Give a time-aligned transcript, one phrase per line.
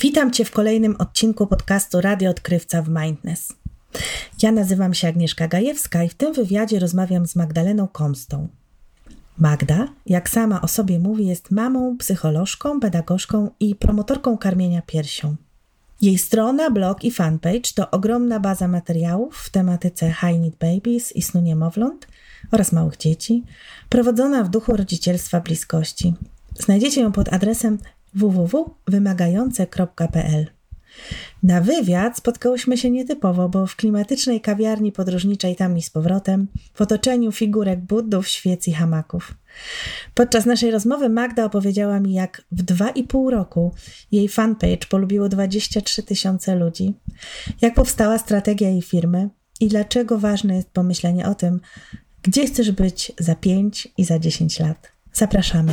[0.00, 3.52] Witam Cię w kolejnym odcinku podcastu Radio Odkrywca w Mindness.
[4.42, 8.48] Ja nazywam się Agnieszka Gajewska i w tym wywiadzie rozmawiam z Magdaleną Komstą.
[9.38, 15.36] Magda, jak sama o sobie mówi, jest mamą, psycholożką, pedagogzką i promotorką karmienia piersią.
[16.00, 21.22] Jej strona, blog i fanpage to ogromna baza materiałów w tematyce High Need Babies i
[21.22, 22.08] snu niemowląt
[22.52, 23.44] oraz małych dzieci,
[23.88, 26.14] prowadzona w duchu rodzicielstwa bliskości.
[26.58, 27.78] Znajdziecie ją pod adresem
[28.16, 30.46] www.wymagające.pl.
[31.42, 36.80] Na wywiad spotkałyśmy się nietypowo, bo w klimatycznej kawiarni podróżniczej tam i z powrotem, w
[36.80, 39.34] otoczeniu figurek buddów, świec i hamaków.
[40.14, 43.74] Podczas naszej rozmowy Magda opowiedziała mi, jak w dwa i pół roku
[44.12, 46.94] jej fanpage polubiło 23 tysiące ludzi,
[47.60, 49.28] jak powstała strategia jej firmy
[49.60, 51.60] i dlaczego ważne jest pomyślenie o tym,
[52.22, 54.92] gdzie chcesz być za 5 i za 10 lat.
[55.12, 55.72] Zapraszamy.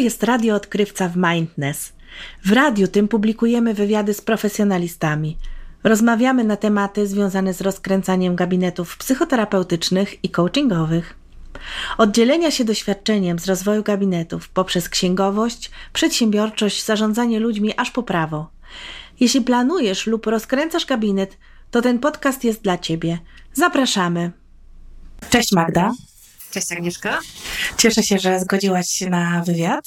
[0.00, 1.92] Jest Radio Odkrywca w Mindness.
[2.44, 5.36] W radiu tym publikujemy wywiady z profesjonalistami.
[5.84, 11.14] Rozmawiamy na tematy związane z rozkręcaniem gabinetów psychoterapeutycznych i coachingowych.
[11.98, 18.50] Oddzielenia się doświadczeniem z rozwoju gabinetów poprzez księgowość, przedsiębiorczość, zarządzanie ludźmi aż po prawo.
[19.20, 21.38] Jeśli planujesz lub rozkręcasz gabinet,
[21.70, 23.18] to ten podcast jest dla Ciebie.
[23.52, 24.30] Zapraszamy.
[25.30, 25.92] Cześć Magda.
[26.50, 27.18] Cześć Agnieszka.
[27.78, 29.84] Cieszę się, że zgodziłaś się na wywiad.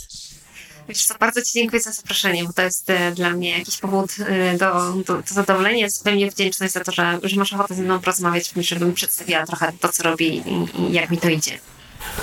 [0.89, 4.11] Wiesz co, bardzo Ci dziękuję za zaproszenie, bo to jest e, dla mnie jakiś powód
[4.19, 5.77] e, do, do, do zadowolenia.
[5.77, 9.71] Jest pewnie wdzięczność za to, że, że masz ochotę ze mną porozmawiać, żebym przedstawiła trochę
[9.79, 10.43] to, co robię i,
[10.79, 11.59] i jak mi to idzie.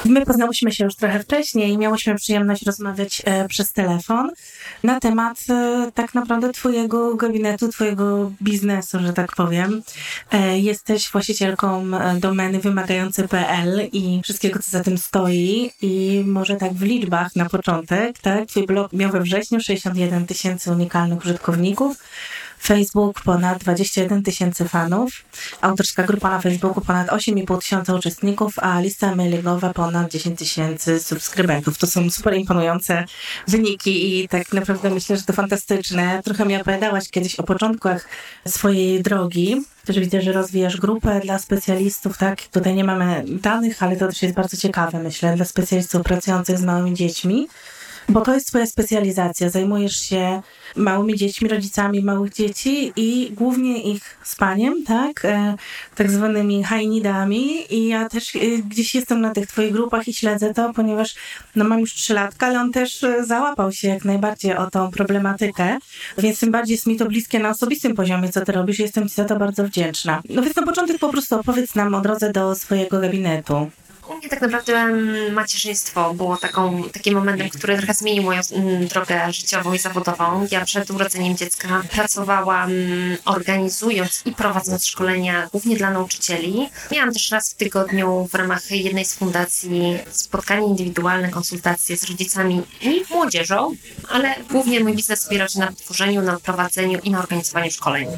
[0.04, 4.30] My poznałyśmy się już trochę wcześniej i miałyśmy przyjemność rozmawiać e, przez telefon
[4.84, 9.82] na temat e, tak naprawdę Twojego gabinetu, Twojego biznesu, że tak powiem.
[10.32, 15.70] E, jesteś właścicielką e, domeny wymagające.pl i wszystkiego, co za tym stoi.
[15.82, 18.48] I może tak w liczbach na początek, tak?
[18.48, 21.96] Twój blog miał we wrześniu 61 tysięcy unikalnych użytkowników.
[22.62, 25.10] Facebook ponad 21 tysięcy fanów,
[25.60, 31.78] autorska grupa na Facebooku ponad 8,5 tysiąca uczestników, a lista mailingowa ponad 10 tysięcy subskrybentów.
[31.78, 33.04] To są super imponujące
[33.48, 36.20] wyniki i tak naprawdę myślę, że to fantastyczne.
[36.24, 38.08] Trochę mi opowiadałaś kiedyś o początkach
[38.48, 39.56] swojej drogi.
[39.84, 42.42] Też widzę, że rozwijasz grupę dla specjalistów, tak?
[42.42, 46.62] Tutaj nie mamy danych, ale to też jest bardzo ciekawe, myślę, dla specjalistów pracujących z
[46.62, 47.48] małymi dziećmi.
[48.10, 49.50] Bo to jest twoja specjalizacja.
[49.50, 50.42] Zajmujesz się
[50.76, 55.24] małymi dziećmi, rodzicami małych dzieci i głównie ich spaniem, tak?
[55.24, 55.54] E,
[55.94, 58.38] tak zwanymi high I ja też e,
[58.68, 61.14] gdzieś jestem na tych twoich grupach i śledzę to, ponieważ
[61.56, 64.90] no mam już trzy latka, ale on też e, załapał się jak najbardziej o tą
[64.90, 65.78] problematykę,
[66.18, 68.78] więc tym bardziej jest mi to bliskie na osobistym poziomie, co ty robisz.
[68.78, 70.22] Jestem ci za to bardzo wdzięczna.
[70.30, 73.70] No więc na początek po prostu opowiedz nam o drodze do swojego gabinetu.
[74.10, 74.88] U mnie tak naprawdę
[75.32, 80.46] macierzyństwo było taką, takim momentem, który trochę zmienił moją mm, drogę życiową i zawodową.
[80.50, 82.70] Ja przed urodzeniem dziecka pracowałam
[83.24, 86.68] organizując i prowadząc szkolenia głównie dla nauczycieli.
[86.92, 92.62] Miałam też raz w tygodniu w ramach jednej z fundacji spotkanie indywidualne, konsultacje z rodzicami
[92.80, 93.74] i młodzieżą,
[94.08, 98.08] ale głównie mój biznes opierał się na tworzeniu, na prowadzeniu i na organizowaniu szkoleń.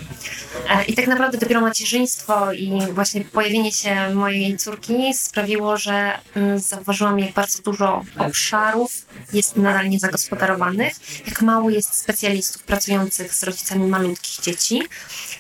[0.71, 6.59] E, I tak naprawdę dopiero macierzyństwo i właśnie pojawienie się mojej córki sprawiło, że mm,
[6.59, 10.93] zauważyłam, jak bardzo dużo obszarów jest nadal niezagospodarowanych,
[11.27, 14.83] jak mało jest specjalistów pracujących z rodzicami malutkich dzieci,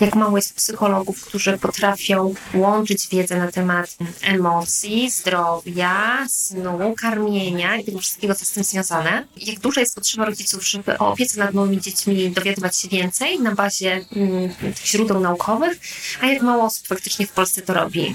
[0.00, 7.84] jak mało jest psychologów, którzy potrafią łączyć wiedzę na temat emocji, zdrowia, snu, karmienia i
[7.84, 9.26] tego wszystkiego, co z tym związane.
[9.36, 13.54] Jak duża jest potrzeba rodziców, żeby o opiece nad małymi dziećmi dowiadywać się więcej na
[13.54, 14.50] bazie mm,
[14.84, 15.78] źródeł naukowych,
[16.20, 18.14] a jak mało osób faktycznie w Polsce to robi.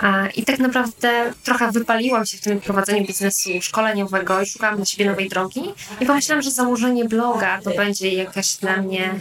[0.00, 4.84] A, I tak naprawdę trochę wypaliłam się w tym prowadzeniu biznesu szkoleniowego i szukałam dla
[4.84, 5.62] siebie nowej drogi
[6.00, 9.14] i pomyślałam, że założenie bloga to będzie jakaś dla mnie,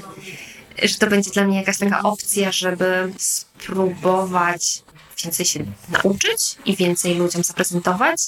[0.84, 4.84] że to będzie dla mnie jakaś taka opcja, żeby spróbować
[5.24, 8.22] więcej się nauczyć i więcej ludziom zaprezentować.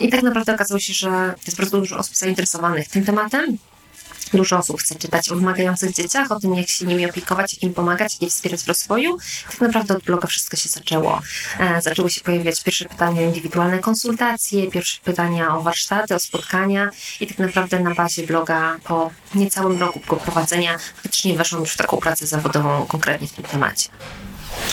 [0.00, 3.58] I tak naprawdę okazało się, że jest bardzo dużo osób zainteresowanych tym tematem.
[4.34, 7.74] Dużo osób chce czytać o wymagających dzieciach, o tym, jak się nimi opiekować, jak im
[7.74, 9.18] pomagać, jak je wspierać w rozwoju.
[9.50, 11.20] Tak naprawdę od bloga wszystko się zaczęło.
[11.58, 16.90] E, zaczęły się pojawiać pierwsze pytania o indywidualne konsultacje, pierwsze pytania o warsztaty, o spotkania
[17.20, 21.96] i tak naprawdę na bazie bloga po niecałym roku prowadzenia faktycznie weszłam już w taką
[21.96, 23.88] pracę zawodową konkretnie w tym temacie.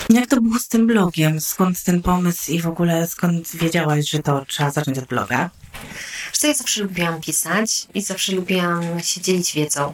[0.09, 1.41] Jak to było z tym blogiem?
[1.41, 5.49] Skąd ten pomysł i w ogóle skąd wiedziałaś, że to trzeba zacząć od bloga?
[6.27, 9.93] Wiesz co, ja zawsze lubiłam pisać i zawsze lubiłam się dzielić wiedzą.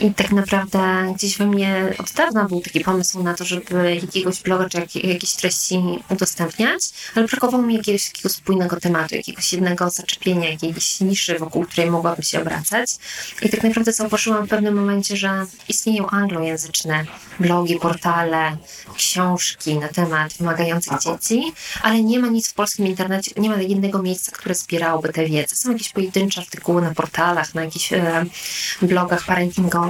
[0.00, 4.40] I tak naprawdę gdzieś we mnie od dawna był taki pomysł na to, żeby jakiegoś
[4.42, 6.82] bloga czy jak, jakieś treści udostępniać,
[7.14, 12.22] ale brakowało mi jakiegoś takiego spójnego tematu, jakiegoś jednego zaczepienia, jakiejś niszy, wokół której mogłabym
[12.22, 12.90] się obracać.
[13.42, 17.04] I tak naprawdę zauważyłam w pewnym momencie, że istnieją anglojęzyczne
[17.40, 18.56] blogi, portale,
[18.96, 21.52] książki na temat wymagających dzieci,
[21.82, 25.56] ale nie ma nic w polskim internecie, nie ma jednego miejsca, które zbierałoby tę wiedzę.
[25.56, 28.24] Są jakieś pojedyncze artykuły na portalach, na jakichś e,
[28.82, 29.84] blogach parentingowych,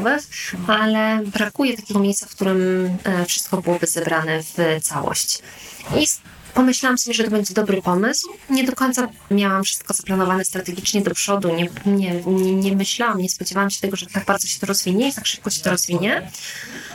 [0.67, 2.59] ale brakuje takiego miejsca, w którym
[3.05, 5.39] e, wszystko byłoby zebrane w całość.
[5.97, 6.06] I
[6.55, 8.29] pomyślałam sobie, że to będzie dobry pomysł.
[8.51, 11.55] Nie do końca miałam wszystko zaplanowane strategicznie do przodu.
[11.55, 15.09] Nie, nie, nie, nie myślałam, nie spodziewałam się tego, że tak bardzo się to rozwinie
[15.09, 16.31] i tak szybko się to rozwinie.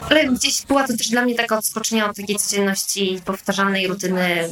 [0.10, 4.50] Ale gdzieś była to też dla mnie taka odskocznia od takiej codzienności, powtarzalnej rutyny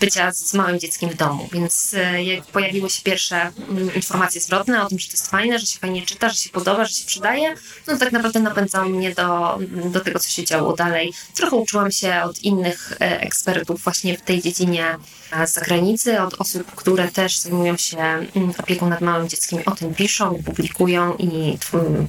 [0.00, 1.48] bycia z małym dzieckiem w domu.
[1.52, 5.58] Więc e, jak pojawiły się pierwsze mm, informacje zwrotne o tym, że to jest fajne,
[5.58, 7.54] że się fajnie czyta, że się podoba, że się przydaje,
[7.86, 9.58] no tak naprawdę napędzało mnie do,
[9.90, 11.12] do tego, co się działo dalej.
[11.34, 14.98] Trochę uczyłam się od innych e, ekspertów właśnie w tej dziedzinie
[15.46, 19.94] z zagranicy, od osób, które też zajmują się mm, opieką nad małym dzieckiem, o tym
[19.94, 21.58] piszą, publikują i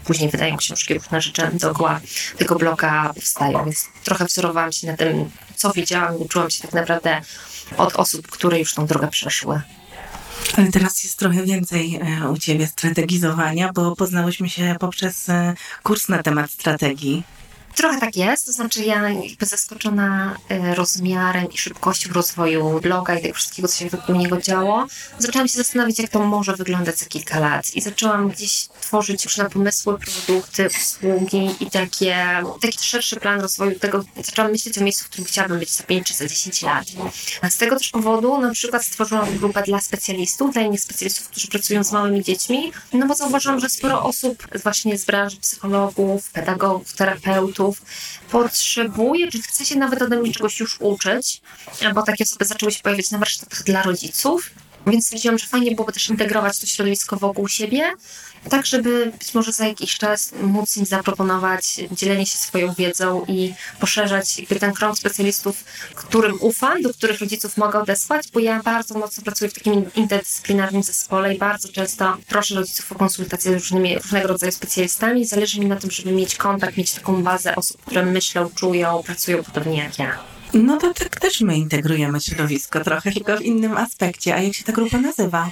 [0.03, 1.99] później wydają książki różne rzeczy dookoła
[2.37, 3.63] tego bloga powstają.
[3.65, 7.21] Więc trochę wzorowałam się na tym, co widziałam uczyłam się tak naprawdę
[7.77, 9.61] od osób, które już tą drogę przeszły.
[10.57, 15.53] Ale teraz jest trochę więcej e, u Ciebie strategizowania, bo poznałyśmy się poprzez e,
[15.83, 17.23] kurs na temat strategii.
[17.77, 23.21] Trochę tak jest, to znaczy ja jakby zaskoczona e, rozmiarem i szybkością rozwoju bloga i
[23.21, 24.87] tego wszystkiego, co się wokół niego działo,
[25.19, 27.75] zaczęłam się zastanawiać, jak to może wyglądać za kilka lat.
[27.75, 33.79] I zaczęłam gdzieś tworzyć już na pomysły, produkty, usługi i takie, taki szerszy plan rozwoju
[33.79, 34.03] tego.
[34.23, 36.85] Zaczęłam myśleć o miejscu, w którym chciałabym być za 5 czy za 10 lat.
[37.41, 41.47] A z tego też powodu na przykład stworzyłam grupę dla specjalistów, dla innych specjalistów, którzy
[41.47, 46.93] pracują z małymi dziećmi, no bo zauważyłam, że sporo osób właśnie z branży psychologów, pedagogów,
[46.93, 47.66] terapeutów,
[48.31, 51.41] potrzebuje, czy chce się nawet ode mnie czegoś już uczyć,
[51.95, 54.49] bo takie osoby zaczęły się pojawiać na warsztatach dla rodziców,
[54.91, 57.93] więc stwierdziłam, że fajnie byłoby też integrować to środowisko wokół siebie,
[58.49, 63.53] tak żeby być może za jakiś czas móc im zaproponować dzielenie się swoją wiedzą i
[63.79, 65.63] poszerzać jakby ten krąg specjalistów,
[65.95, 70.83] którym ufam, do których rodziców mogę odesłać, bo ja bardzo mocno pracuję w takim interdyscyplinarnym
[70.83, 75.25] zespole i bardzo często proszę rodziców o konsultacje z różnymi, różnego rodzaju specjalistami.
[75.25, 79.43] Zależy mi na tym, żeby mieć kontakt, mieć taką bazę osób, które myślą, czują, pracują
[79.43, 80.36] podobnie jak ja.
[80.53, 84.35] No to tak też my integrujemy środowisko trochę, tylko w innym aspekcie.
[84.35, 85.49] A jak się ta grupa nazywa?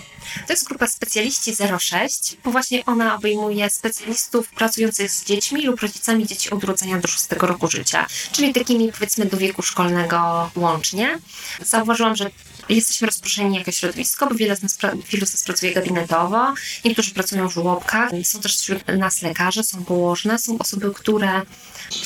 [0.47, 6.27] To jest grupa Specjaliści 06, bo właśnie ona obejmuje specjalistów pracujących z dziećmi lub rodzicami
[6.27, 11.18] dzieci od urodzenia do 6 roku życia, czyli takimi powiedzmy do wieku szkolnego łącznie.
[11.62, 12.31] Zauważyłam, że
[12.69, 14.77] jesteśmy rozproszeni jako środowisko, bo wiele z nas,
[15.09, 16.53] wielu z nas pracuje gabinetowo,
[16.86, 21.41] niektórzy pracują w żłobkach, są też wśród nas lekarze, są położne, są osoby, które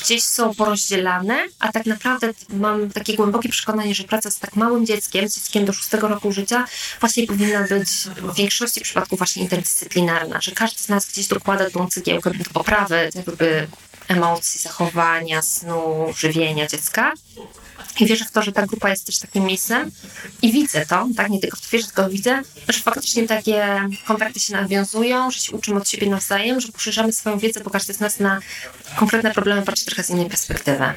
[0.04, 2.34] gdzieś są porozdzielane, a tak naprawdę
[2.80, 6.32] mam takie głębokie przekonanie, że praca z tak małym dzieckiem, z dzieckiem do 6 roku
[6.32, 6.66] życia,
[7.00, 11.88] właśnie powinna być w większości przypadków właśnie interdyscyplinarna, że każdy z nas gdzieś dokłada tą
[11.88, 13.66] cegiełkę do poprawy jakby
[14.08, 17.12] emocji, zachowania, snu, żywienia dziecka.
[18.00, 19.90] I wierzę w to, że ta grupa jest też takim miejscem
[20.42, 24.52] i widzę to, tak, nie tylko w to tylko widzę, że faktycznie takie kontakty się
[24.52, 28.20] nawiązują, że się uczymy od siebie nawzajem, że poszerzamy swoją wiedzę, bo każdy z nas
[28.20, 28.40] na
[28.96, 30.94] konkretne problemy patrzy trochę z innej perspektywy.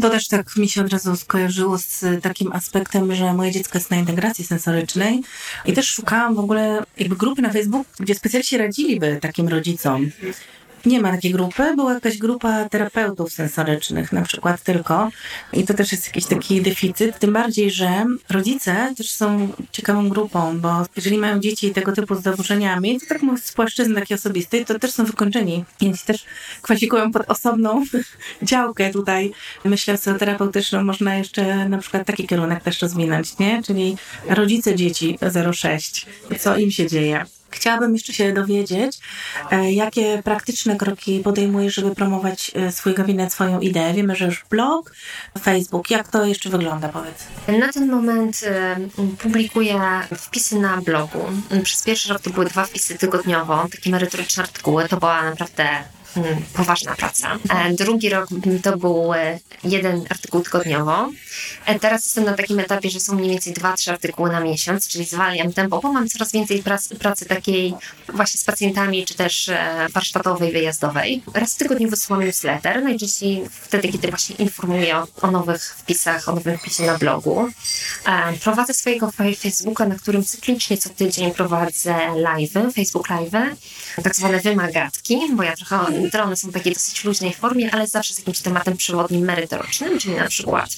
[0.00, 3.90] To też tak mi się od razu skojarzyło z takim aspektem, że moje dziecko jest
[3.90, 5.22] na integracji sensorycznej
[5.64, 10.10] i też szukałam w ogóle jakby grupy na Facebooku, gdzie specjaliści radziliby takim rodzicom
[10.86, 11.76] nie ma takiej grupy.
[11.76, 15.10] Była jakaś grupa terapeutów sensorycznych, na przykład tylko.
[15.52, 17.18] I to też jest jakiś taki deficyt.
[17.18, 22.22] Tym bardziej, że rodzice też są ciekawą grupą, bo jeżeli mają dzieci tego typu z
[22.22, 25.64] zaburzeniami, to tak mówię z płaszczyzny takiej osobistej, to też są wykończeni.
[25.80, 26.24] Więc też
[26.62, 27.84] kwalifikują pod osobną
[28.42, 29.32] działkę tutaj.
[29.64, 33.62] Myślę, że terapeutyczną można jeszcze na przykład taki kierunek też rozwinąć, nie?
[33.62, 33.96] Czyli
[34.28, 35.18] rodzice dzieci
[35.52, 36.06] 06.
[36.38, 37.37] Co im się dzieje?
[37.50, 38.98] Chciałabym jeszcze się dowiedzieć,
[39.50, 43.94] e, jakie praktyczne kroki podejmujesz, żeby promować e, swój gabinet, swoją ideę.
[43.94, 44.92] Wiemy, że już blog,
[45.40, 45.90] Facebook.
[45.90, 47.26] Jak to jeszcze wygląda, powiedz?
[47.60, 48.76] Na ten moment e,
[49.18, 49.80] publikuję
[50.16, 51.18] wpisy na blogu.
[51.62, 54.88] Przez pierwszy rok to były dwa wpisy tygodniowo, takie merytoryczne artykuły.
[54.88, 55.68] To była naprawdę
[56.52, 57.38] poważna praca.
[57.50, 58.28] E, drugi rok
[58.62, 61.10] to był e, jeden artykuł tygodniowo.
[61.66, 64.88] E, teraz jestem na takim etapie, że są mniej więcej dwa, trzy artykuły na miesiąc,
[64.88, 67.74] czyli zwalniam tempo, bo mam coraz więcej pracy, pracy takiej
[68.14, 69.50] właśnie z pacjentami, czy też
[69.92, 71.22] warsztatowej, wyjazdowej.
[71.34, 76.32] Raz w tygodniu wysyłam newsletter, najczęściej wtedy, kiedy właśnie informuję o, o nowych wpisach, o
[76.32, 77.48] nowym wpisie na blogu.
[78.40, 83.56] Prowadzę swojego Facebooka, na którym cyklicznie co tydzień prowadzę live'y, Facebook live'y,
[84.02, 85.80] tak zwane wymagatki, bo ja trochę
[86.22, 90.14] one są w takiej dosyć luźnej formie, ale zawsze z jakimś tematem przewodnim, merytorycznym, czyli
[90.14, 90.70] na przykład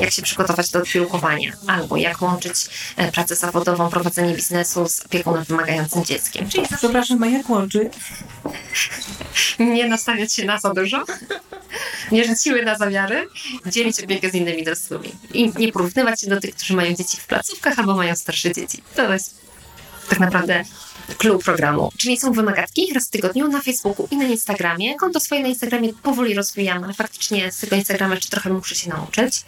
[0.00, 2.54] jak się przygotować do odpiłkowania, albo jak łączyć
[2.96, 6.48] e, pracę zawodową, prowadzenie biznesu z opieką nad wymagającym dzieckiem.
[6.48, 7.92] Czyli Przepraszam, a jak łączyć?
[9.58, 11.04] nie nastawiać się na za dużo,
[12.12, 13.28] nie rzuciły na zamiary,
[13.66, 17.26] dzielić opiekę z innymi dorosłymi i nie porównywać się do tych, którzy mają dzieci w
[17.26, 18.82] placówkach albo mają starsze dzieci.
[18.94, 19.40] To jest
[20.08, 20.64] tak naprawdę
[21.18, 21.92] clue programu.
[21.96, 24.96] Czyli są wymagatki raz w tygodniu na Facebooku i na Instagramie.
[24.96, 28.90] Konto swoje na Instagramie powoli rozwijam, ale faktycznie z tego Instagrama jeszcze trochę muszę się
[28.90, 29.44] nauczyć.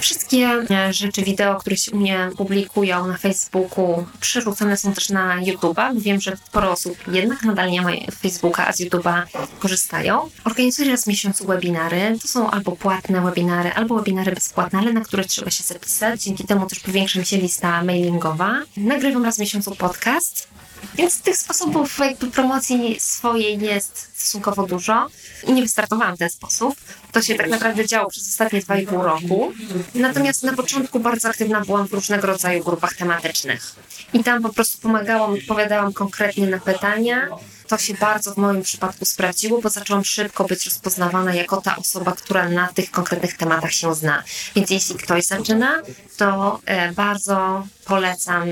[0.00, 5.42] Wszystkie e, rzeczy, wideo, które się u mnie publikują na Facebooku, przerzucone są też na
[5.42, 6.00] YouTube'a.
[6.00, 7.90] Wiem, że sporo osób jednak nadal nie ma
[8.22, 9.22] Facebooka, a z YouTube'a
[9.58, 10.30] korzystają.
[10.44, 12.18] Organizuję raz w miesiącu webinary.
[12.22, 16.22] To są albo płatne webinary, albo webinary bezpłatne, ale na które trzeba się zapisać.
[16.22, 18.62] Dzięki temu też powiększa mi się lista mailingowa.
[18.76, 20.48] Nagrywam raz w miesiącu podcast.
[20.94, 25.06] Więc tych sposobów jakby promocji swojej jest stosunkowo dużo
[25.46, 26.74] i nie wystartowałam w ten sposób.
[27.12, 29.52] To się tak naprawdę działo przez ostatnie 2,5 roku.
[29.94, 33.74] Natomiast na początku bardzo aktywna byłam w różnego rodzaju grupach tematycznych.
[34.12, 37.28] I tam po prostu pomagałam, odpowiadałam konkretnie na pytania.
[37.68, 42.12] To się bardzo w moim przypadku sprawdziło, bo zaczęłam szybko być rozpoznawana jako ta osoba,
[42.12, 44.22] która na tych konkretnych tematach się zna.
[44.56, 45.82] Więc jeśli ktoś zaczyna,
[46.16, 48.48] to e, bardzo polecam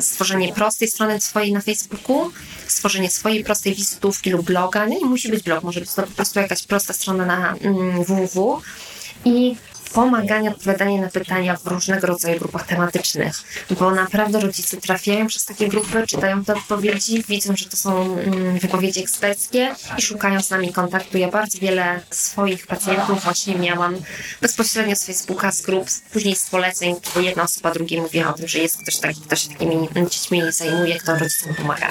[0.00, 2.30] stworzenie prostej strony swojej na Facebooku,
[2.66, 4.86] stworzenie swojej prostej wizytówki lub bloga.
[4.86, 8.04] Nie, nie musi być blog, może być to po prostu jakaś prosta strona na mm,
[8.04, 8.62] www.
[9.24, 9.56] I
[9.92, 13.36] pomaganie, odpowiadanie na pytania w różnego rodzaju grupach tematycznych,
[13.80, 18.58] bo naprawdę rodzice trafiają przez takie grupy, czytają te odpowiedzi, widzą, że to są mm,
[18.58, 21.18] wypowiedzi eksperckie i szukają z nami kontaktu.
[21.18, 23.96] Ja bardzo wiele swoich pacjentów właśnie miałam
[24.40, 28.48] bezpośrednio z Facebooka, z grup, później z poleceń, bo jedna osoba drugiej mówiła o tym,
[28.48, 31.88] że jest ktoś taki, kto się takimi dziećmi zajmuje, kto rodzicom pomaga.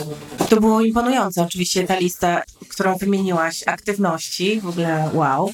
[0.50, 2.42] To było imponujące oczywiście ta lista,
[2.82, 5.54] którą wymieniłaś, aktywności, w ogóle wow.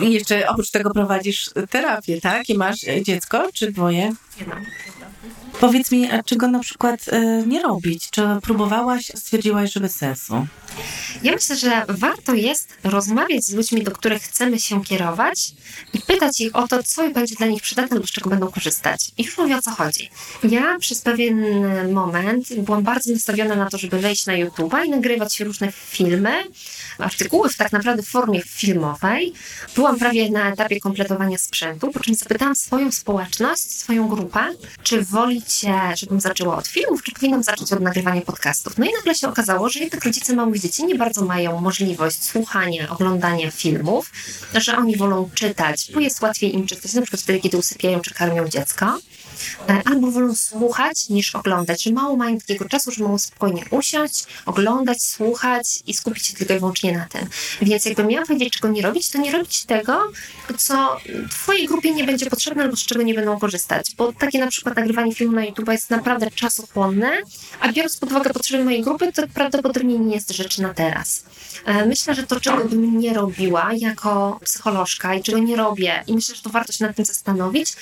[0.00, 2.48] I jeszcze oprócz tego prowadzisz terapię, tak?
[2.48, 4.12] I masz dziecko, czy dwoje?
[5.60, 8.10] Powiedz mi, a czego na przykład y, nie robić?
[8.10, 10.46] Czy próbowałaś, stwierdziłaś, że bez sensu?
[11.22, 15.52] Ja myślę, że warto jest rozmawiać z ludźmi, do których chcemy się kierować
[15.92, 19.10] i pytać ich o to, co będzie dla nich przydatne lub z czego będą korzystać.
[19.18, 20.10] I już mówię o co chodzi.
[20.42, 21.44] Ja przez pewien
[21.92, 26.44] moment byłam bardzo nastawiona na to, żeby wejść na YouTube'a i nagrywać różne filmy,
[26.98, 29.32] artykuły w tak naprawdę w formie filmowej.
[29.74, 34.40] Byłam prawie na etapie kompletowania sprzętu, po czym zapytałam swoją społeczność, swoją grupę,
[34.82, 38.78] czy wolicie, żebym zaczęła od filmów, czy powinnam zacząć od nagrywania podcastów.
[38.78, 42.90] No i nagle się okazało, że jednak rodzice małych dzieci nie bardzo mają możliwość słuchania,
[42.90, 44.12] oglądania filmów,
[44.54, 48.14] że oni wolą czytać, bo jest łatwiej im czytać, na przykład wtedy, kiedy usypiają czy
[48.14, 48.98] karmią dziecko.
[49.84, 55.02] Albo wolą słuchać niż oglądać, że mało mają takiego czasu, że mogą spokojnie usiąść, oglądać,
[55.02, 57.28] słuchać i skupić się tylko i wyłącznie na tym.
[57.62, 60.12] Więc jakby miała powiedzieć, czego nie robić, to nie robić tego,
[60.58, 60.96] co
[61.30, 63.94] Twojej grupie nie będzie potrzebne albo z czego nie będą korzystać.
[63.96, 67.12] Bo takie na przykład nagrywanie filmu na YouTube jest naprawdę czasochłonne,
[67.60, 71.24] a biorąc pod uwagę potrzeby mojej grupy, to prawdopodobnie nie jest rzecz na teraz.
[71.64, 76.14] E, myślę, że to, czego bym nie robiła jako psycholożka i czego nie robię, i
[76.14, 77.72] myślę, że to warto się nad tym zastanowić,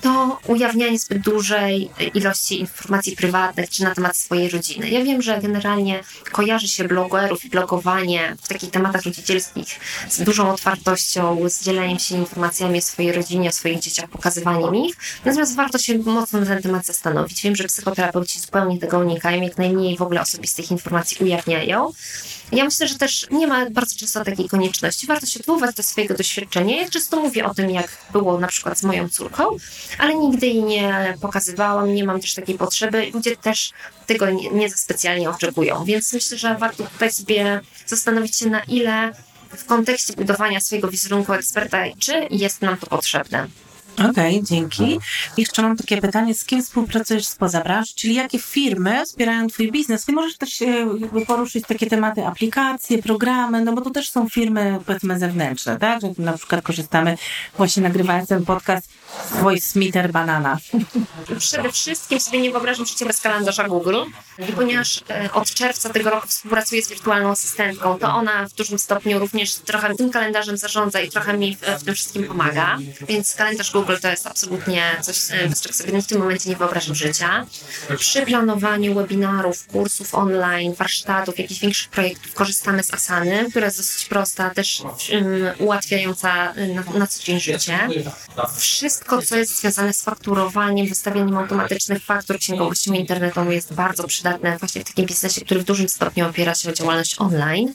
[0.00, 4.90] to ujawnianie zbyt dużej ilości informacji prywatnych czy na temat swojej rodziny.
[4.90, 6.02] Ja wiem, że generalnie
[6.32, 12.16] kojarzy się blogerów i blogowanie w takich tematach rodzicielskich z dużą otwartością, z dzieleniem się
[12.16, 14.96] informacjami o swojej rodzinie, o swoich dzieciach, pokazywaniem ich.
[15.24, 17.42] Natomiast warto się mocno na ten temat zastanowić.
[17.42, 21.92] Wiem, że psychoterapeuci zupełnie tego unikają, jak najmniej w ogóle osobistych informacji ujawniają.
[22.52, 25.06] Ja myślę, że też nie ma bardzo często takiej konieczności.
[25.06, 26.82] Warto się odwoływać do swojego doświadczenia.
[26.82, 29.56] Ja często mówię o tym, jak było na przykład z moją córką,
[29.98, 30.89] ale nigdy jej nie
[31.20, 33.10] pokazywałam, nie mam też takiej potrzeby.
[33.14, 33.72] Ludzie też
[34.06, 38.60] tego nie, nie za specjalnie oczekują, więc myślę, że warto tutaj sobie zastanowić się, na
[38.60, 39.12] ile
[39.56, 43.46] w kontekście budowania swojego wizerunku eksperta, czy jest nam to potrzebne.
[44.00, 44.98] Okej, okay, dzięki.
[45.36, 50.08] Jeszcze mam takie pytanie, z kim współpracujesz spoza branży, czyli jakie firmy wspierają Twój biznes?
[50.08, 50.60] I możesz też
[51.00, 56.00] jakby poruszyć takie tematy, aplikacje, programy, no bo to też są firmy, powiedzmy, zewnętrzne, tak?
[56.00, 57.18] Że na przykład korzystamy,
[57.56, 58.88] właśnie nagrywając ten podcast,
[59.30, 60.58] Voice Meter Banana.
[61.38, 63.96] Przede wszystkim sobie nie wyobrażam życia bez kalendarza Google,
[64.56, 69.18] ponieważ e, od czerwca tego roku współpracuję z wirtualną asystentką, to ona w dużym stopniu
[69.18, 72.78] również trochę tym kalendarzem zarządza i trochę mi w, w tym wszystkim pomaga,
[73.08, 76.50] więc kalendarz Google Google to jest absolutnie coś, e, bez czego sobie w tym momencie
[76.50, 77.46] nie wyobrażam życia.
[77.98, 84.04] Przy planowaniu webinarów, kursów online, warsztatów, jakichś większych projektów korzystamy z Asany, która jest dosyć
[84.04, 84.96] prosta, też um,
[85.58, 87.88] ułatwiająca na, na co dzień życie.
[88.56, 94.80] Wszystko, co jest związane z fakturowaniem, wystawianiem automatycznych faktur księgowością internetową jest bardzo przydatne właśnie
[94.80, 97.74] w takim biznesie, który w dużym stopniu opiera się o działalność online,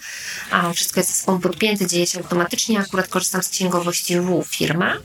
[0.51, 2.79] a wszystko jest ze sobą podpięte, dzieje się automatycznie.
[2.79, 4.98] Akurat korzystam z księgowości W firma.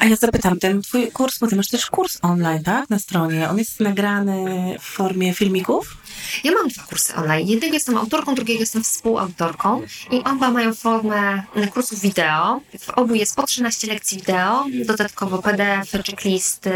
[0.00, 2.90] A ja zapytam, ten twój kurs, bo ty masz też kurs online, tak?
[2.90, 3.50] Na stronie.
[3.50, 5.96] On jest nagrany w formie filmików?
[6.44, 7.48] Ja mam dwa kursy online.
[7.48, 11.42] Jednego jestem autorką, drugiego jestem współautorką i oba mają formę
[11.74, 12.60] kursów wideo.
[12.78, 16.72] W obu jest po 13 lekcji wideo, dodatkowo PDF, checklisty,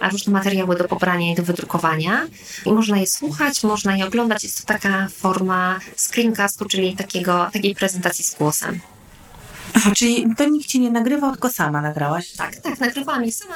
[0.00, 2.26] a różne materiały do pobrania i do wydrukowania.
[2.66, 4.44] I można je słuchać, można je oglądać.
[4.44, 8.80] Jest to taka forma screencastu, czyli takiego, takiej prezentacji z głosem.
[9.74, 12.32] Aha, czyli to nikt ci nie nagrywał, tylko sama nagrałaś?
[12.32, 13.54] Tak, tak, nagrywałam i sama.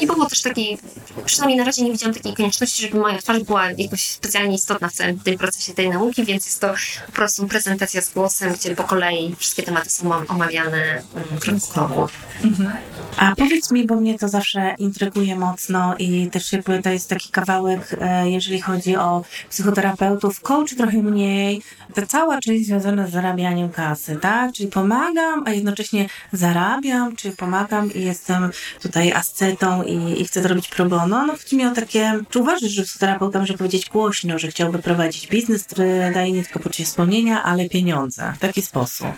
[0.00, 0.78] Nie było też takiej,
[1.24, 4.92] przynajmniej na razie nie widziałam takiej konieczności, żeby moja twarz była jakoś specjalnie istotna w
[4.92, 6.74] całym tym procesie tej nauki, więc jest to
[7.06, 11.72] po prostu prezentacja z głosem, gdzie po kolei wszystkie tematy są omawiane mm, krok po
[11.72, 12.08] kroku.
[12.44, 12.72] Mhm.
[13.16, 17.28] A powiedz mi, bo mnie to zawsze intryguje mocno i też jakby to jest taki
[17.28, 21.62] kawałek, e, jeżeli chodzi o psychoterapeutów, coach trochę mniej,
[21.94, 24.52] ta cała część związana z zarabianiem kasy, tak?
[24.52, 28.50] Czyli pomagam, a jednocześnie zarabiam, czy pomagam i jestem
[28.82, 31.26] tutaj ascetą i, i chcę zrobić pro bono.
[31.26, 35.26] No chodzi mi o takie, czy uważasz, że psychoterapeuta może powiedzieć głośno, że chciałby prowadzić
[35.26, 39.08] biznes, który daje nie tylko poczucie spełnienia, ale pieniądze w taki sposób?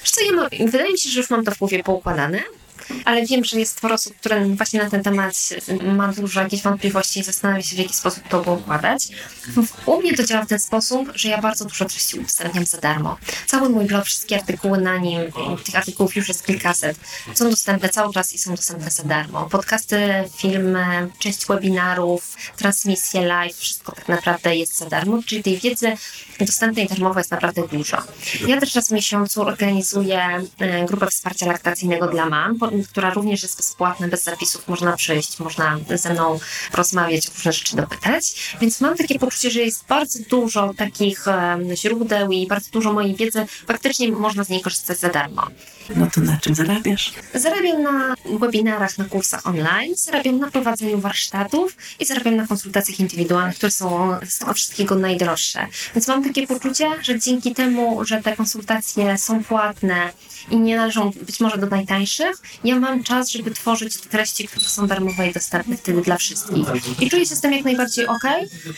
[0.00, 2.42] Wiesz co, ja mam, wydaje mi się, że już mam to w głowie poukładane
[3.04, 5.34] ale wiem, że jest sporo osób, które właśnie na ten temat
[5.82, 9.08] ma dużo jakichś wątpliwości i zastanawia się, w jaki sposób to układać.
[9.86, 13.16] U mnie to działa w ten sposób, że ja bardzo dużo treści udostępniam za darmo.
[13.46, 15.20] Cały mój blog, wszystkie artykuły na nim,
[15.64, 16.96] tych artykułów już jest kilkaset,
[17.34, 19.48] są dostępne cały czas i są dostępne za darmo.
[19.50, 25.92] Podcasty, filmy, część webinarów, transmisje live, wszystko tak naprawdę jest za darmo, czyli tej wiedzy
[26.46, 27.96] dostępnej darmowo jest naprawdę dużo.
[28.46, 30.22] Ja też raz w miesiącu organizuję
[30.58, 35.78] e, grupę wsparcia laktacyjnego dla mam, która również jest bezpłatna, bez zapisów, można przyjść, można
[35.94, 36.40] ze mną
[36.74, 38.56] rozmawiać, różne rzeczy dopytać.
[38.60, 41.24] Więc mam takie poczucie, że jest bardzo dużo takich
[41.74, 43.46] źródeł i bardzo dużo mojej wiedzy.
[43.66, 45.46] Faktycznie można z niej korzystać za darmo.
[45.96, 47.12] No to na czym zarabiasz?
[47.34, 53.56] Zarabiam na webinarach, na kursach online, zarabiam na prowadzeniu warsztatów i zarabiam na konsultacjach indywidualnych,
[53.56, 55.66] które są z tego wszystkiego najdroższe.
[55.94, 60.12] Więc mam takie poczucie, że dzięki temu, że te konsultacje są płatne
[60.50, 64.86] i nie należą być może do najtańszych, ja mam czas, żeby tworzyć treści, które są
[64.86, 66.66] darmowe i dostępne wtedy dla wszystkich.
[67.00, 68.24] I czuję się z tym jak najbardziej ok,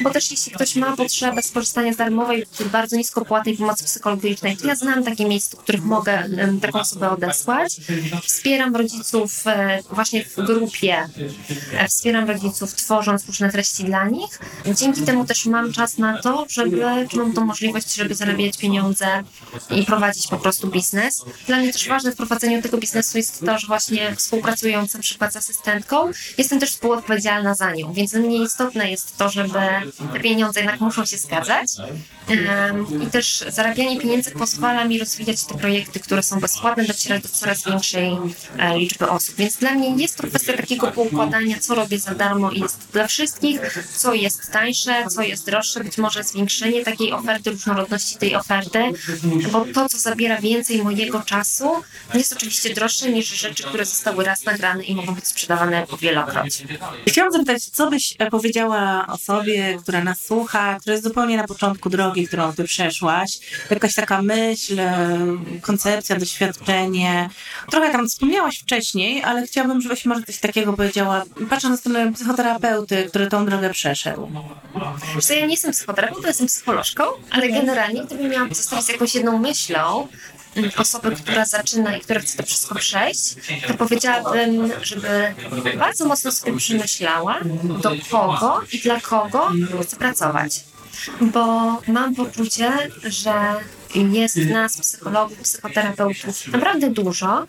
[0.00, 4.66] bo też jeśli ktoś ma potrzebę skorzystania z darmowej, bardzo nisko płatnej pomocy psychologicznej, to
[4.66, 6.28] ja znam takie miejsca, w których mogę
[6.62, 7.76] taką osobę odesłać.
[8.22, 11.08] Wspieram rodziców e, właśnie w grupie,
[11.72, 14.40] e, wspieram rodziców tworząc różne treści dla nich.
[14.74, 16.82] Dzięki temu też mam czas na to, żeby,
[17.16, 19.06] mam tą możliwość, żeby zarabiać pieniądze
[19.70, 21.24] i prowadzić po prostu biznes.
[21.46, 25.32] Dla mnie też ważne w prowadzeniu tego biznesu jest to, że właśnie współpracując na przykład
[25.32, 29.58] z asystentką, jestem też współodpowiedzialna za nią, więc mnie istotne jest to, żeby
[30.12, 31.68] te pieniądze jednak muszą się zgadzać.
[33.02, 37.64] I też zarabianie pieniędzy pozwala mi rozwijać te projekty, które są bezpłatne, docierać do coraz
[37.64, 38.18] większej
[38.58, 39.34] e, liczby osób.
[39.36, 43.06] Więc dla mnie jest to kwestia takiego poukładania, co robię za darmo i jest dla
[43.06, 43.60] wszystkich,
[43.96, 48.78] co jest tańsze, co jest droższe, być może zwiększenie takiej oferty, różnorodności tej oferty,
[49.52, 51.70] bo to, co zabiera więcej mojego czasu,
[52.14, 56.78] jest oczywiście droższe niż rzeczy, które zostały raz nagrane i mogą być sprzedawane wielokrotnie.
[57.08, 61.90] Chciałam zapytać, co byś e, powiedziała osobie, która nas słucha, która jest zupełnie na początku
[61.90, 63.38] drogi, którą ty przeszłaś,
[63.70, 65.18] jakaś taka myśl, e,
[65.60, 67.30] koncepcja, doświadczenie.
[67.70, 73.06] Trochę tam wspomniałaś wcześniej, ale chciałabym, żebyś może coś takiego powiedziała, patrząc na stronę psychoterapeuty,
[73.08, 74.30] który tą drogę przeszedł.
[75.16, 80.08] Wiesz ja nie jestem psychoterapeutą, jestem psycholożką, ale generalnie gdybym miała zostawić jakąś jedną myślą,
[80.76, 83.34] osobę, która zaczyna i która chce to wszystko przejść,
[83.68, 85.34] to powiedziałabym, żeby
[85.78, 87.40] bardzo mocno sobie przemyślała,
[87.82, 89.50] do kogo i dla kogo
[89.82, 90.64] chce pracować.
[91.20, 91.42] Bo
[91.88, 92.72] mam poczucie,
[93.04, 93.34] że
[93.94, 97.46] jest nas, psychologów, psychoterapeutów, naprawdę dużo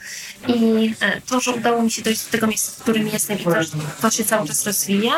[0.48, 3.44] i e, to, że udało mi się dojść do tego miejsca, w którym jestem i
[3.44, 3.52] to,
[4.02, 5.14] to się cały czas rozwija,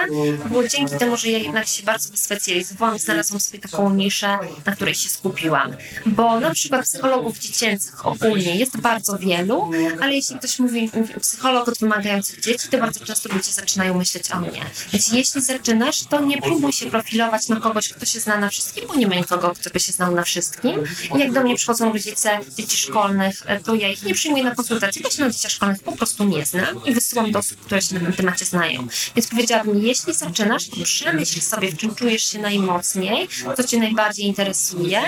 [0.46, 4.96] było dzięki temu, że ja jednak się bardzo wyspecjalizowałam, znalazłam sobie taką niszę, na której
[4.96, 5.76] się skupiłam.
[6.06, 11.80] Bo na przykład psychologów dziecięcych ogólnie jest bardzo wielu, ale jeśli ktoś mówi psycholog od
[11.80, 14.66] wymagających dzieci, to bardzo często ludzie zaczynają myśleć o mnie.
[14.94, 18.88] Więc jeśli zaczynasz, to nie próbuj się profilować na kogoś, kto się zna na wszystkim,
[18.88, 20.84] bo nie ma nikogo, kto by się znał na wszystkim
[21.18, 25.02] Jak do mnie przychodzą rodzice dzieci szkolnych, e, to ja ich nie przyjmuję na konsultacje,
[25.02, 27.96] bo się na dzieciach szkolnych po prostu nie znam i wysyłam do osób, które się
[27.96, 28.88] na tym temacie znają.
[29.16, 34.26] Więc powiedziałabym, jeśli zaczynasz, to przemyśl sobie, w czym czujesz się najmocniej, co cię najbardziej
[34.26, 35.02] interesuje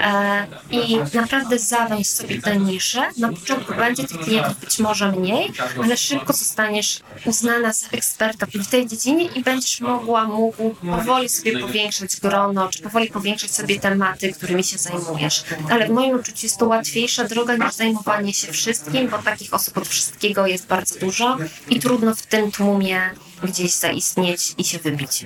[0.00, 3.08] e, i naprawdę zawęź sobie tę niszę.
[3.16, 8.66] Na początku będzie tych klientów być może mniej, ale szybko zostaniesz uznana za eksperta w
[8.66, 14.32] tej dziedzinie i będziesz mogła, mógł powoli sobie powiększać grono, czy powoli powiększać sobie tematy,
[14.32, 15.44] którymi się zajmujesz.
[15.70, 19.78] Ale w moim uczuciu jest to łatwiejsza droga niż zajmowanie się wszystkim, bo takich osób
[19.78, 21.38] od wszystkiego jest bardzo dużo
[21.70, 23.00] i trudno w tym tłumie
[23.42, 25.24] gdzieś zaistnieć i się wybić.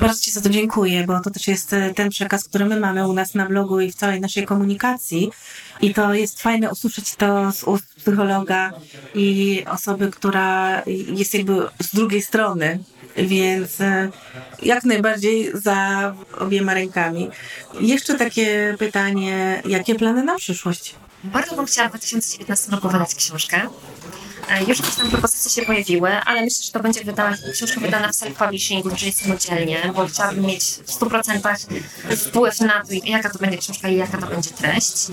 [0.00, 3.08] Bardzo Ci za to dziękuję, bo to też jest e, ten przekaz, który my mamy
[3.08, 5.30] u nas na blogu i w całej naszej komunikacji.
[5.80, 8.72] I to jest fajne usłyszeć to z ust psychologa
[9.14, 12.78] i osoby, która jest jakby z drugiej strony.
[13.16, 14.10] Więc e,
[14.62, 17.30] jak najbardziej za obiema rękami.
[17.80, 20.94] Jeszcze takie pytanie, jakie plany na przyszłość?
[21.24, 23.68] Bardzo bym chciała w 2019 roku wydać książkę.
[24.48, 28.08] E, już jakieś tam propozycje się pojawiły, ale myślę, że to będzie wydana, książka wydana
[28.08, 31.56] w self-publishingu, czyli samodzielnie, bo chciałabym mieć w 100%
[32.16, 35.06] wpływ na to, jaka to będzie książka i jaka to będzie treść.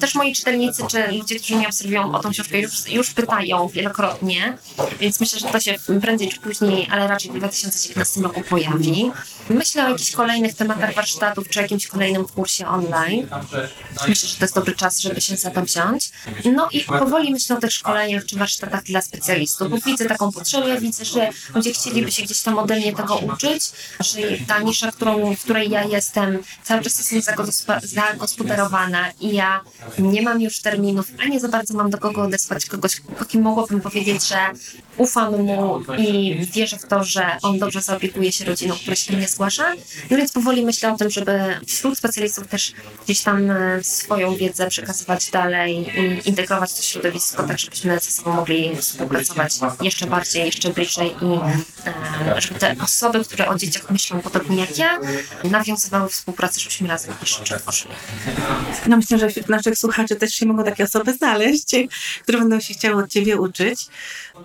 [0.00, 4.58] Też moi czytelnicy, czy ludzie, którzy mnie obserwują o tą książkę, już, już pytają wielokrotnie,
[5.00, 9.10] więc myślę, że to się prędzej czy później, ale raczej w 2019 roku pojawi.
[9.48, 13.28] Myślę o jakichś kolejnych tematach warsztatów, czy jakimś kolejnym kursie online.
[14.08, 16.10] Myślę, że to jest dobry czas, żeby się za to wziąć.
[16.44, 20.80] No i powoli myślę o tych szkoleniach, czy warsztatach dla specjalistów, bo widzę taką potrzebę,
[20.80, 23.64] widzę, że ludzie chcieliby się gdzieś tam ode mnie tego uczyć,
[24.00, 27.30] że ta nisza, którą, w której ja jestem, cały czas jest
[27.82, 29.60] zagospodarowana i ja
[29.98, 33.42] nie mam już terminów, a nie za bardzo mam do kogo odesłać kogoś, o kim
[33.42, 34.36] mogłabym powiedzieć, że
[34.96, 39.18] ufam mu i wierzę w to, że on dobrze zaopiekuje się rodziną, która się do
[39.18, 39.74] mnie zgłasza.
[40.10, 42.72] No więc powoli myślę o tym, żeby wśród specjalistów też
[43.04, 48.32] gdzieś tam e, swoją wiedzę przekazywać dalej i integrować to środowisko, tak żebyśmy ze sobą
[48.32, 49.52] mogli współpracować
[49.82, 51.40] jeszcze bardziej, jeszcze bliżej i
[51.86, 55.00] e, żeby te osoby, które o dzieciach myślą podobnie jak ja,
[55.44, 57.94] nawiązywały współpracę, żebyśmy razem jeszcze tworzyli.
[58.86, 61.70] No myślę, że wśród naszych słuchaczy też się mogą takie osoby znaleźć,
[62.22, 63.88] które będą się chciały od Ciebie uczyć.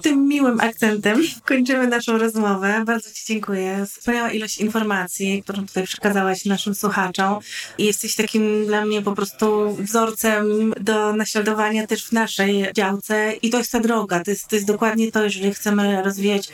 [0.02, 2.84] Tym miłym akcentem kończymy naszą rozmowę.
[2.86, 3.86] Bardzo Ci dziękuję.
[3.86, 7.40] Wspaniała ilość informacji, którą tutaj przekazałaś naszym słuchaczom
[7.78, 13.50] i jesteś takim dla mnie po prostu wzorcem do naśladowania też w naszej działce i
[13.50, 14.24] to jest ta droga.
[14.24, 16.50] To jest, to jest dokładnie to, jeżeli chcemy rozwijać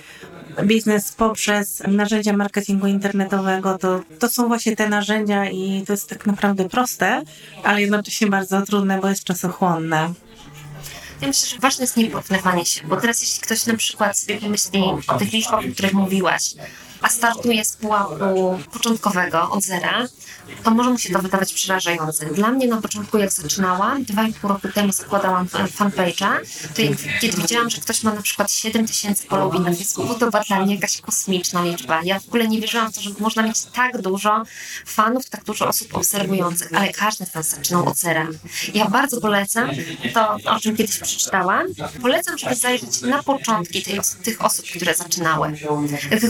[0.63, 6.25] biznes poprzez narzędzia marketingu internetowego, to, to są właśnie te narzędzia i to jest tak
[6.25, 7.21] naprawdę proste,
[7.63, 10.13] ale jednocześnie bardzo trudne, bo jest czasochłonne.
[11.21, 14.37] Ja myślę, że ważne jest nie podlewanie się, bo teraz jeśli ktoś na przykład sobie
[14.37, 16.43] pomyśli o tych liczbach, o których mówiłaś,
[17.03, 20.07] a startuje z pułapu początkowego od zera,
[20.63, 22.25] to może mu się to wydawać przerażające.
[22.25, 26.29] Dla mnie na początku, jak zaczynałam, dwa i pół roku temu zakładałam fanpage'a,
[26.75, 30.31] to jak, kiedy widziałam, że ktoś ma na przykład 7 tysięcy polubień na Facebooku, to
[30.31, 32.01] była dla mnie jakaś kosmiczna liczba.
[32.03, 34.43] Ja w ogóle nie wierzyłam w to, że można mieć tak dużo
[34.85, 38.27] fanów, tak dużo osób obserwujących, ale każdy nas zaczynał od zera.
[38.73, 39.69] Ja bardzo polecam
[40.13, 41.67] to, o czym kiedyś przeczytałam.
[42.01, 45.57] Polecam, żeby zajrzeć na początki tej, tych osób, które zaczynały,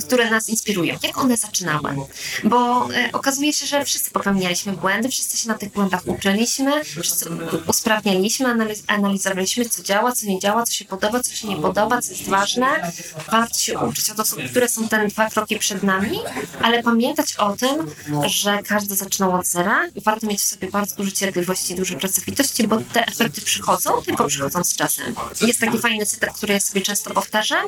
[0.06, 0.62] które nas inspirują.
[1.04, 1.95] Jak one zaczynały?
[2.43, 7.30] Bo e, okazuje się, że wszyscy popełnialiśmy błędy, wszyscy się na tych błędach uczyliśmy, wszyscy
[7.67, 12.02] usprawnialiśmy, analiz analizowaliśmy, co działa, co nie działa, co się podoba, co się nie podoba,
[12.02, 12.91] co jest ważne.
[13.32, 16.19] Warto się uczyć od osób, które są ten dwa kroki przed nami,
[16.62, 17.91] ale pamiętać o tym,
[18.26, 22.67] że każdy zaczynał od zera i warto mieć w sobie bardzo dużo cierpliwości, dużo pracowitości,
[22.67, 25.15] bo te efekty przychodzą, tylko przychodzą z czasem.
[25.41, 27.65] Jest taki fajny cytat, który ja sobie często powtarzam.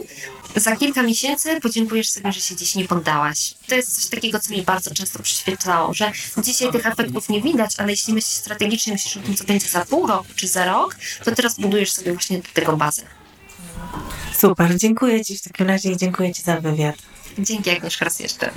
[0.55, 3.53] Za kilka miesięcy podziękujesz sobie, że się dziś nie poddałaś.
[3.67, 6.11] To jest coś takiego, co mi bardzo często przyświecało, że
[6.43, 9.85] Dzisiaj tych efektów nie widać, ale jeśli myślisz strategicznie, myślisz o tym, co będzie za
[9.85, 13.01] pół roku czy za rok, to teraz budujesz sobie właśnie do tego bazę.
[14.37, 16.95] Super, dziękuję Ci w takim razie i dziękuję Ci za wywiad.
[17.39, 18.51] Dzięki Agnieszka raz jeszcze.